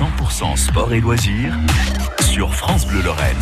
100% 0.00 0.56
sport 0.56 0.94
et 0.94 1.00
loisirs 1.00 1.54
sur 2.22 2.54
France 2.54 2.86
Bleu 2.86 3.02
Lorraine. 3.02 3.36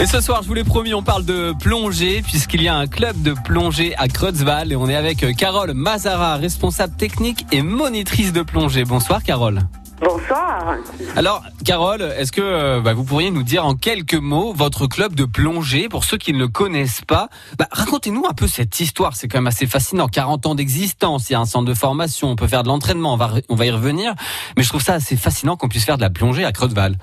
Et 0.00 0.06
ce 0.06 0.22
soir, 0.22 0.42
je 0.42 0.48
vous 0.48 0.54
l'ai 0.54 0.64
promis, 0.64 0.94
on 0.94 1.02
parle 1.02 1.26
de 1.26 1.52
plongée 1.60 2.22
puisqu'il 2.22 2.62
y 2.62 2.68
a 2.68 2.74
un 2.74 2.86
club 2.86 3.20
de 3.20 3.34
plongée 3.34 3.94
à 3.98 4.08
Creutzval 4.08 4.72
et 4.72 4.76
on 4.76 4.88
est 4.88 4.96
avec 4.96 5.36
Carole 5.36 5.74
Mazara, 5.74 6.36
responsable 6.36 6.96
technique 6.96 7.44
et 7.52 7.60
monitrice 7.60 8.32
de 8.32 8.40
plongée. 8.40 8.86
Bonsoir 8.86 9.22
Carole. 9.22 9.60
Bonsoir. 10.02 10.78
Alors, 11.16 11.42
Carole, 11.64 12.02
est-ce 12.02 12.32
que 12.32 12.40
euh, 12.40 12.80
bah, 12.80 12.92
vous 12.92 13.04
pourriez 13.04 13.30
nous 13.30 13.44
dire 13.44 13.64
en 13.64 13.74
quelques 13.74 14.14
mots 14.14 14.52
votre 14.52 14.88
club 14.88 15.14
de 15.14 15.24
plongée 15.24 15.88
pour 15.88 16.02
ceux 16.02 16.16
qui 16.18 16.32
ne 16.32 16.38
le 16.38 16.48
connaissent 16.48 17.02
pas? 17.02 17.28
Bah, 17.56 17.68
Racontez-nous 17.70 18.24
un 18.28 18.32
peu 18.34 18.48
cette 18.48 18.80
histoire, 18.80 19.14
c'est 19.14 19.28
quand 19.28 19.38
même 19.38 19.46
assez 19.46 19.66
fascinant. 19.66 20.08
40 20.08 20.46
ans 20.46 20.54
d'existence, 20.56 21.30
il 21.30 21.34
y 21.34 21.36
a 21.36 21.40
un 21.40 21.44
centre 21.44 21.66
de 21.68 21.74
formation, 21.74 22.28
on 22.30 22.36
peut 22.36 22.48
faire 22.48 22.64
de 22.64 22.68
l'entraînement, 22.68 23.14
on 23.14 23.16
va, 23.16 23.30
on 23.48 23.54
va 23.54 23.66
y 23.66 23.70
revenir. 23.70 24.14
Mais 24.56 24.64
je 24.64 24.68
trouve 24.68 24.82
ça 24.82 24.94
assez 24.94 25.16
fascinant 25.16 25.56
qu'on 25.56 25.68
puisse 25.68 25.84
faire 25.84 25.98
de 25.98 26.02
la 26.02 26.10
plongée 26.10 26.44
à 26.44 26.50
Creutzval. 26.50 26.96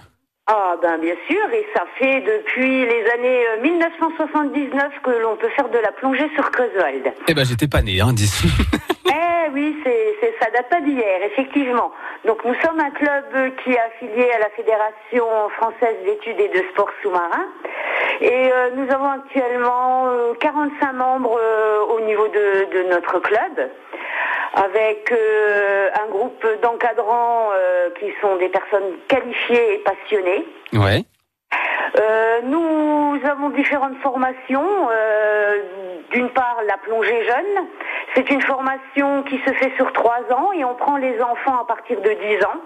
Ah 0.52 0.76
ben 0.82 0.98
bien 1.00 1.14
sûr, 1.30 1.38
et 1.54 1.64
ça 1.76 1.84
fait 2.00 2.22
depuis 2.22 2.82
les 2.84 3.04
années 3.14 3.44
1979 3.62 4.74
euh, 4.84 4.88
que 5.04 5.22
l'on 5.22 5.38
peut 5.38 5.50
faire 5.56 5.70
de 5.70 5.78
la 5.78 5.92
plongée 5.92 6.28
sur 6.34 6.50
Creusewald. 6.50 7.14
Eh 7.28 7.34
ben 7.36 7.46
j'étais 7.46 7.68
pas 7.68 7.84
né, 7.84 8.02
hein, 8.02 8.14
d'ici. 8.14 8.48
eh 9.06 9.29
oui, 9.54 9.76
c'est, 9.84 10.34
ça 10.42 10.50
date 10.52 10.70
pas 10.70 10.82
d'hier, 10.82 11.24
effectivement. 11.24 11.92
Donc 12.26 12.44
nous 12.46 12.56
sommes 12.56 12.80
un 12.80 12.92
club 12.92 13.56
qui 13.64 13.72
est 13.72 13.80
affilié 13.80 14.32
à 14.32 14.40
la 14.40 14.50
Fédération 14.50 15.26
française 15.58 15.96
d'études 16.06 16.40
et 16.40 16.50
de 16.50 16.64
sports 16.72 16.92
sous-marins. 17.02 17.48
Et 18.22 18.52
euh, 18.52 18.70
nous 18.76 18.92
avons 18.92 19.12
actuellement 19.12 20.08
euh, 20.08 20.34
45 20.40 20.94
membres 20.94 21.40
euh, 21.42 21.82
au 21.96 22.02
niveau 22.02 22.28
de, 22.28 22.66
de 22.74 22.90
notre 22.90 23.20
club 23.20 23.70
avec 24.54 25.12
euh, 25.12 25.90
un 26.04 26.10
groupe 26.10 26.46
d'encadrants 26.62 27.50
euh, 27.54 27.90
qui 28.00 28.12
sont 28.22 28.36
des 28.38 28.50
personnes 28.50 28.98
qualifiées 29.08 29.76
et 29.76 29.78
passionnées. 29.80 30.46
Ouais. 30.74 31.04
Euh, 32.00 32.42
nous 32.44 33.20
avons 33.30 33.50
différentes 33.50 33.98
formations. 34.02 34.90
Euh, 34.92 35.62
D'une 36.12 36.30
part, 36.30 36.58
la 36.68 36.78
plongée 36.78 37.24
jeune. 37.24 37.68
C'est 38.16 38.30
une 38.30 38.42
formation 38.42 39.24
qui 39.24 39.38
se 39.46 39.54
fait 39.54 39.72
sur 39.76 39.92
trois 39.94 40.22
ans 40.32 40.52
et 40.54 40.66
on 40.66 40.76
prend 40.76 40.98
les 40.98 41.22
enfants 41.22 41.62
à 41.62 41.66
partir 41.66 42.02
de 42.02 42.10
10 42.10 42.46
ans. 42.46 42.60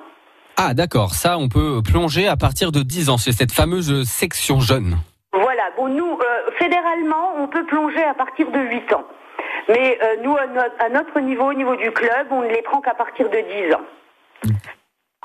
Ah 0.58 0.74
d'accord, 0.74 1.14
ça 1.14 1.38
on 1.38 1.50
peut 1.50 1.82
plonger 1.84 2.28
à 2.28 2.38
partir 2.38 2.72
de 2.72 2.82
10 2.82 3.10
ans, 3.10 3.18
c'est 3.18 3.32
cette 3.32 3.52
fameuse 3.52 4.04
section 4.04 4.60
jeune. 4.60 4.98
Voilà, 5.34 5.64
bon 5.76 5.88
nous, 5.88 6.12
euh, 6.12 6.52
fédéralement, 6.60 7.34
on 7.38 7.48
peut 7.48 7.66
plonger 7.66 8.04
à 8.04 8.14
partir 8.14 8.50
de 8.52 8.60
8 8.60 8.94
ans. 8.94 9.04
Mais 9.68 9.98
euh, 10.02 10.16
nous, 10.24 10.38
à 10.38 10.46
notre, 10.48 10.76
à 10.80 10.90
notre 10.90 11.20
niveau, 11.20 11.46
au 11.46 11.54
niveau 11.54 11.76
du 11.76 11.92
club, 11.92 12.28
on 12.32 12.42
ne 12.42 12.50
les 12.50 12.62
prend 12.62 12.82
qu'à 12.82 12.94
partir 12.94 13.30
de 13.30 13.38
10 13.38 13.74
ans. 13.74 14.54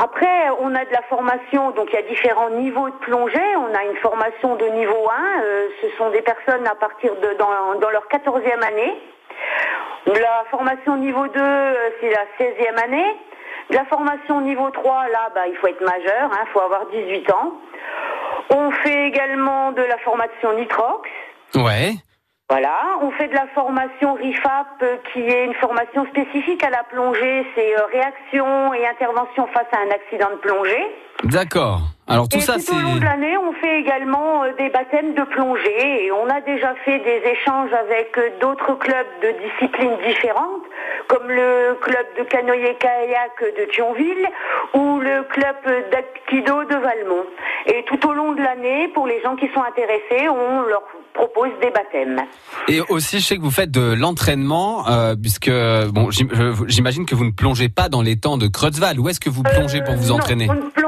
Après, 0.00 0.48
on 0.60 0.74
a 0.76 0.84
de 0.84 0.92
la 0.92 1.02
formation, 1.02 1.72
donc 1.72 1.88
il 1.92 1.96
y 1.96 1.98
a 1.98 2.08
différents 2.08 2.50
niveaux 2.50 2.88
de 2.88 2.94
plongée. 3.00 3.56
On 3.56 3.74
a 3.74 3.82
une 3.84 3.96
formation 3.96 4.54
de 4.54 4.64
niveau 4.66 5.10
1, 5.10 5.42
euh, 5.42 5.68
ce 5.82 5.88
sont 5.98 6.10
des 6.10 6.22
personnes 6.22 6.66
à 6.68 6.76
partir 6.76 7.14
de 7.16 7.36
dans, 7.36 7.80
dans 7.80 7.90
leur 7.90 8.06
14e 8.06 8.62
année. 8.64 8.94
La 10.14 10.44
formation 10.50 10.96
niveau 10.96 11.26
2, 11.28 11.40
euh, 11.40 11.74
c'est 12.00 12.10
la 12.10 12.24
16e 12.38 12.84
année. 12.84 13.16
La 13.70 13.84
formation 13.84 14.40
niveau 14.40 14.70
3, 14.70 15.08
là, 15.08 15.30
bah, 15.34 15.46
il 15.46 15.56
faut 15.56 15.66
être 15.66 15.84
majeur, 15.84 16.30
il 16.32 16.52
faut 16.52 16.60
avoir 16.60 16.86
18 16.86 17.30
ans. 17.32 17.52
On 18.50 18.70
fait 18.70 19.08
également 19.08 19.72
de 19.72 19.82
la 19.82 19.98
formation 19.98 20.54
nitrox. 20.54 21.08
Ouais. 21.54 21.92
Voilà, 22.48 22.78
on 23.02 23.10
fait 23.10 23.28
de 23.28 23.34
la 23.34 23.46
formation 23.48 24.14
RIFAP 24.14 24.66
euh, 24.82 24.96
qui 25.12 25.20
est 25.20 25.44
une 25.44 25.54
formation 25.54 26.06
spécifique 26.06 26.64
à 26.64 26.70
la 26.70 26.82
plongée, 26.84 27.46
c'est 27.54 27.78
euh, 27.78 27.84
réaction 27.92 28.72
et 28.72 28.86
intervention 28.86 29.46
face 29.48 29.66
à 29.72 29.80
un 29.86 29.90
accident 29.90 30.30
de 30.30 30.36
plongée. 30.36 30.86
D'accord. 31.24 31.80
Alors 32.08 32.28
tout 32.28 32.38
et 32.38 32.40
ça 32.40 32.54
tout 32.54 32.60
c'est 32.60 32.74
au 32.74 32.80
long 32.80 32.96
de 32.96 33.04
l'année, 33.04 33.36
on 33.36 33.52
fait 33.52 33.80
également 33.80 34.42
euh, 34.42 34.52
des 34.56 34.70
baptêmes 34.70 35.14
de 35.14 35.22
plongée 35.24 36.06
et 36.06 36.12
on 36.12 36.26
a 36.28 36.40
déjà 36.40 36.74
fait 36.84 36.98
des 37.00 37.22
échanges 37.28 37.70
avec 37.72 38.16
euh, 38.16 38.30
d'autres 38.40 38.74
clubs 38.78 39.06
de 39.22 39.34
disciplines 39.44 39.96
différentes, 40.06 40.62
comme 41.08 41.28
le 41.28 41.76
club 41.82 42.06
de 42.18 42.24
canoë-kayak 42.24 43.44
de 43.58 43.64
Thionville 43.72 44.26
ou 44.72 45.00
le 45.00 45.22
club 45.24 45.56
d'Aikido 45.90 46.64
de 46.64 46.76
Valmont. 46.76 47.26
Et 47.66 47.84
tout 47.84 48.08
au 48.08 48.14
long 48.14 48.32
de 48.32 48.40
l'année, 48.40 48.88
pour 48.88 49.06
les 49.06 49.20
gens 49.22 49.36
qui 49.36 49.48
sont 49.52 49.62
intéressés, 49.62 50.28
on 50.30 50.62
leur 50.62 50.82
propose 51.12 51.50
des 51.60 51.70
baptêmes. 51.70 52.22
Et 52.68 52.80
aussi, 52.88 53.20
je 53.20 53.26
sais 53.26 53.36
que 53.36 53.42
vous 53.42 53.50
faites 53.50 53.70
de 53.70 53.92
l'entraînement, 53.92 54.88
euh, 54.88 55.14
puisque 55.20 55.50
bon, 55.50 56.08
j'imagine 56.10 57.04
que 57.04 57.14
vous 57.14 57.24
ne 57.24 57.32
plongez 57.32 57.68
pas 57.68 57.90
dans 57.90 58.00
les 58.00 58.16
temps 58.16 58.38
de 58.38 58.46
Creutzval. 58.46 58.98
Où 58.98 59.08
est-ce 59.10 59.20
que 59.20 59.28
vous 59.28 59.42
plongez 59.42 59.82
pour 59.82 59.94
vous 59.94 60.12
entraîner 60.12 60.48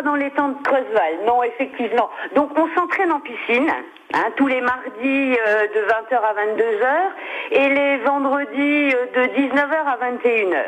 pas 0.00 0.08
dans 0.08 0.14
les 0.14 0.30
temps 0.30 0.48
de 0.48 0.62
Creusval, 0.62 1.14
non, 1.26 1.42
effectivement. 1.42 2.08
Donc 2.34 2.50
on 2.56 2.68
s'entraîne 2.74 3.12
en 3.12 3.20
piscine, 3.20 3.70
hein, 4.14 4.24
tous 4.36 4.46
les 4.46 4.60
mardis 4.60 5.36
euh, 5.46 5.66
de 5.66 5.80
20h 5.80 6.14
à 6.14 6.34
22h 6.34 6.86
et 7.52 7.68
les 7.68 7.98
vendredis 7.98 8.94
euh, 8.94 9.06
de 9.14 9.22
19h 9.32 9.74
à 9.86 9.98
21h. 10.10 10.64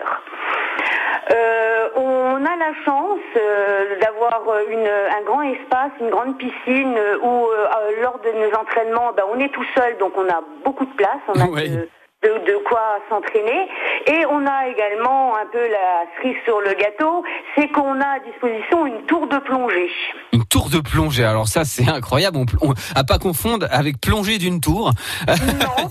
Euh, 1.31 1.89
on 1.97 2.45
a 2.45 2.57
la 2.57 2.75
chance 2.85 3.21
euh, 3.37 3.99
d'avoir 4.01 4.43
un 4.43 5.23
grand 5.25 5.43
espace, 5.43 5.93
une 6.01 6.11
grande 6.11 6.37
piscine 6.37 6.99
où 7.23 7.47
euh, 7.47 7.67
lors 8.03 8.19
de 8.21 8.31
nos 8.33 8.55
entraînements, 8.59 9.13
ben, 9.17 9.23
on 9.33 9.39
est 9.39 9.51
tout 9.53 9.65
seul, 9.77 9.97
donc 9.99 10.13
on 10.17 10.29
a 10.29 10.41
beaucoup 10.65 10.85
de 10.85 10.95
place, 10.95 11.21
on 11.29 11.41
a 11.41 11.45
Ouais. 11.51 11.69
de- 11.69 11.89
de, 12.23 12.29
de 12.47 12.57
quoi 12.69 12.99
s'entraîner. 13.09 13.69
Et 14.07 14.25
on 14.31 14.47
a 14.47 14.69
également 14.69 15.37
un 15.37 15.47
peu 15.51 15.59
la 15.69 16.05
cerise 16.17 16.37
sur 16.45 16.61
le 16.61 16.73
gâteau, 16.75 17.25
c'est 17.57 17.69
qu'on 17.69 18.01
a 18.01 18.07
à 18.17 18.19
disposition 18.21 18.87
une 18.87 19.03
tour 19.07 19.27
de 19.27 19.39
plongée. 19.39 19.91
Une 20.33 20.45
tour 20.45 20.69
de 20.71 20.79
plongée. 20.81 21.25
Alors 21.25 21.49
ça, 21.49 21.65
c'est 21.65 21.89
incroyable. 21.89 22.39
On, 22.39 22.69
on- 22.69 22.75
à 22.95 23.05
pas 23.05 23.19
confondre 23.19 23.67
avec 23.71 24.01
plongée 24.01 24.39
d'une 24.39 24.61
tour. 24.61 24.93
Non, 25.29 25.91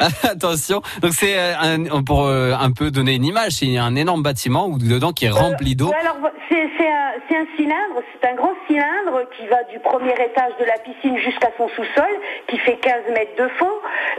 Attention. 0.22 0.82
Donc 1.00 1.12
c'est 1.12 1.38
euh, 1.38 1.54
un- 1.60 2.02
pour 2.02 2.26
euh, 2.26 2.52
un 2.58 2.72
peu 2.72 2.90
donner 2.90 3.14
une 3.14 3.24
image. 3.24 3.52
C'est 3.52 3.76
un 3.78 3.94
énorme 3.96 4.22
bâtiment 4.22 4.66
où 4.66 4.78
dedans 4.78 5.12
qui 5.12 5.26
est 5.26 5.30
rempli 5.30 5.76
d'eau. 5.76 5.92
Alors 6.00 6.16
c'est 6.48 6.60
un, 6.88 7.40
un 7.40 7.46
cylindre, 7.56 8.02
c'est 8.12 8.28
un 8.28 8.34
grand 8.34 8.52
cylindre 8.66 9.22
qui 9.36 9.46
va 9.46 9.62
du 9.64 9.78
premier 9.80 10.12
étage 10.12 10.52
de 10.60 10.64
la 10.64 10.78
piscine 10.78 11.16
jusqu'à 11.18 11.48
son 11.56 11.68
sous-sol, 11.68 12.10
qui 12.48 12.58
fait 12.58 12.76
15 12.76 12.94
mètres 13.14 13.36
de 13.42 13.48
fond 13.58 13.72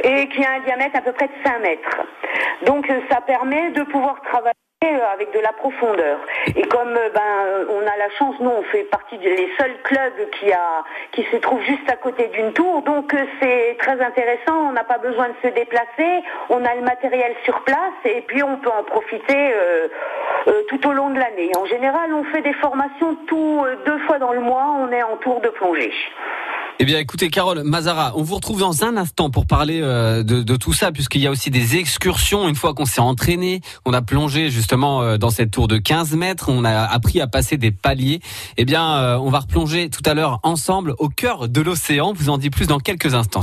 et 0.04 0.28
qui 0.30 0.44
a 0.44 0.54
un 0.54 0.60
diamètre 0.66 0.96
à 0.98 1.02
peu 1.02 1.12
près 1.12 1.28
de 1.28 1.43
5 1.44 1.60
mètres. 1.62 2.02
Donc 2.66 2.90
euh, 2.90 3.00
ça 3.10 3.22
permet 3.22 3.72
de 3.72 3.84
pouvoir 3.84 4.22
travailler 4.22 4.54
euh, 4.84 5.14
avec 5.14 5.34
de 5.34 5.40
la 5.40 5.54
profondeur. 5.54 6.20
Et 6.56 6.64
comme 6.64 6.96
euh, 6.96 7.10
ben 7.14 7.68
on 7.70 7.82
a 7.82 7.98
la 7.98 8.10
chance, 8.18 8.36
nous 8.40 8.50
on 8.50 8.64
fait 8.64 8.84
partie 8.86 9.18
des 9.18 9.50
seuls 9.58 9.76
clubs 9.84 10.30
qui 10.40 10.52
a 10.52 10.84
qui 11.12 11.24
se 11.32 11.38
trouvent 11.38 11.64
juste 11.64 11.90
à 11.90 11.96
côté 11.96 12.28
d'une 12.28 12.54
tour, 12.54 12.82
donc 12.84 13.16
c'est 13.42 13.78
très 13.80 14.00
intéressant. 14.02 14.70
On 14.70 14.72
n'a 14.72 14.84
pas 14.84 14.98
besoin 14.98 15.30
de 15.30 15.36
se 15.44 15.54
déplacer, 15.54 16.24
on 16.50 16.64
a 16.66 16.76
le 16.76 16.82
matériel 16.82 17.36
sur 17.44 17.62
place 17.64 17.94
et 18.06 18.22
puis 18.22 18.44
on 18.44 18.58
peut 18.58 18.70
en 18.70 18.84
profiter 18.84 19.54
tout 20.68 20.88
au 20.88 20.94
long 20.94 21.10
de 21.10 21.20
l'année. 21.20 21.52
En 21.58 21.66
général, 21.66 22.14
on 22.14 22.24
fait 22.26 22.42
des 22.42 22.54
formations 22.54 23.16
tout 23.28 23.66
deux 23.86 24.00
fois 24.00 24.20
dans 24.20 24.34
le 24.34 24.40
mois. 24.40 24.76
On 24.80 24.92
est 24.92 25.04
en 25.04 25.18
tour 25.18 25.42
de 25.42 25.50
plongée. 25.50 25.94
Eh 26.80 26.86
bien, 26.86 26.98
écoutez, 26.98 27.30
Carole 27.30 27.62
Mazara, 27.64 28.14
on 28.16 28.24
vous 28.24 28.34
retrouve 28.34 28.60
dans 28.60 28.84
un 28.84 28.98
instant 28.98 29.30
pour 29.30 29.46
parler 29.46 29.80
euh, 29.82 30.24
de, 30.24 30.56
tout 30.56 30.74
ça, 30.74 30.92
puisqu'il 30.92 31.22
y 31.22 31.28
a 31.28 31.32
aussi 31.32 31.52
des 31.52 31.78
excursions. 31.78 32.50
Une 32.50 32.56
fois 32.56 32.74
qu'on 32.74 32.86
s'est 32.86 33.00
entraîné, 33.00 33.62
on 33.86 33.94
a 33.94 34.02
plongé 34.02 34.50
justement 34.50 35.04
euh, 35.04 35.18
dans 35.18 35.30
cette 35.30 35.52
tour 35.52 35.68
de 35.68 35.78
15 35.78 36.16
mètres, 36.16 36.50
on 36.50 36.66
a 36.66 36.72
appris 36.72 37.22
à 37.22 37.28
passer 37.28 37.58
des 37.58 37.70
paliers. 37.72 38.22
Eh 38.58 38.66
bien, 38.66 38.98
euh, 38.98 39.18
on 39.18 39.30
va 39.30 39.42
replonger 39.42 39.92
tout 39.92 40.02
à 40.06 40.16
l'heure 40.16 40.40
ensemble 40.42 40.96
au 40.98 41.10
cœur 41.10 41.48
de 41.48 41.62
l'océan. 41.62 42.12
Vous 42.12 42.30
en 42.30 42.40
dit 42.40 42.50
plus 42.50 42.66
dans 42.66 42.80
quelques 42.80 43.14
instants. 43.14 43.42